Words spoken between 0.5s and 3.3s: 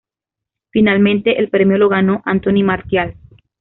Finalmente el premio lo ganó Anthony Martial.